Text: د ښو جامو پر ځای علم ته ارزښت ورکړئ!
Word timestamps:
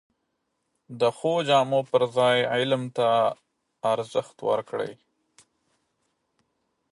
د 0.99 1.01
ښو 1.17 1.33
جامو 1.49 1.81
پر 1.91 2.03
ځای 2.17 2.37
علم 2.53 2.83
ته 2.97 3.07
ارزښت 3.93 4.37
ورکړئ! 4.49 4.93